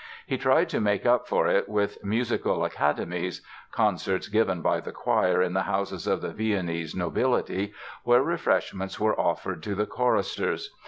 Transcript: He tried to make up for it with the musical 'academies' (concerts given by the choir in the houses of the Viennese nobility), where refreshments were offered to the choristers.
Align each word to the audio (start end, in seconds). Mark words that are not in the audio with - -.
He 0.25 0.35
tried 0.35 0.67
to 0.69 0.81
make 0.81 1.05
up 1.05 1.27
for 1.27 1.47
it 1.47 1.69
with 1.69 2.01
the 2.01 2.07
musical 2.07 2.65
'academies' 2.65 3.43
(concerts 3.71 4.29
given 4.29 4.63
by 4.63 4.79
the 4.79 4.91
choir 4.91 5.43
in 5.43 5.53
the 5.53 5.61
houses 5.61 6.07
of 6.07 6.21
the 6.21 6.31
Viennese 6.33 6.95
nobility), 6.95 7.71
where 8.03 8.23
refreshments 8.23 8.99
were 8.99 9.15
offered 9.19 9.61
to 9.61 9.75
the 9.75 9.85
choristers. 9.85 10.71